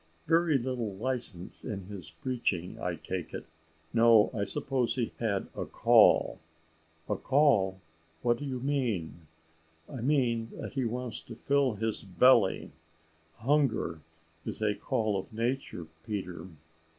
"Very 0.25 0.57
little 0.57 0.95
license 0.95 1.63
in 1.63 1.83
his 1.85 2.09
preaching, 2.09 2.79
I 2.79 2.95
take 2.95 3.35
it; 3.35 3.45
no, 3.93 4.31
I 4.33 4.45
suppose 4.45 4.95
he 4.95 5.13
has 5.19 5.19
had 5.19 5.47
a 5.55 5.67
call." 5.67 6.39
"A 7.07 7.15
call! 7.15 7.79
what 8.23 8.39
do 8.39 8.45
you 8.45 8.59
mean?" 8.61 9.27
"I 9.87 10.01
mean 10.01 10.49
that 10.55 10.73
he 10.73 10.85
wants 10.85 11.21
to 11.21 11.35
fill 11.35 11.75
his 11.75 12.01
belly. 12.03 12.71
Hunger 13.41 14.01
is 14.43 14.59
a 14.63 14.73
call 14.73 15.19
of 15.19 15.31
nature, 15.31 15.85
Peter." 16.03 16.47